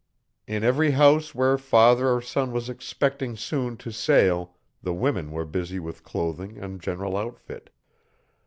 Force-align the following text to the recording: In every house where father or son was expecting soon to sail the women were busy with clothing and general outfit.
In 0.47 0.63
every 0.63 0.89
house 0.89 1.35
where 1.35 1.59
father 1.59 2.09
or 2.09 2.23
son 2.23 2.51
was 2.51 2.69
expecting 2.69 3.37
soon 3.37 3.77
to 3.77 3.91
sail 3.91 4.55
the 4.81 4.95
women 4.95 5.29
were 5.29 5.45
busy 5.45 5.77
with 5.79 6.03
clothing 6.03 6.57
and 6.57 6.81
general 6.81 7.15
outfit. 7.15 7.69